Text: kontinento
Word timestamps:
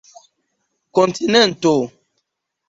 kontinento 0.95 1.75